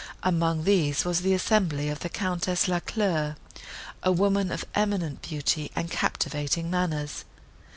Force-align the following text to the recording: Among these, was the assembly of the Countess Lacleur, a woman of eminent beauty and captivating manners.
Among 0.23 0.63
these, 0.63 1.05
was 1.05 1.21
the 1.21 1.35
assembly 1.35 1.87
of 1.87 1.99
the 1.99 2.09
Countess 2.09 2.67
Lacleur, 2.67 3.35
a 4.01 4.11
woman 4.11 4.51
of 4.51 4.65
eminent 4.73 5.21
beauty 5.21 5.69
and 5.75 5.91
captivating 5.91 6.71
manners. 6.71 7.23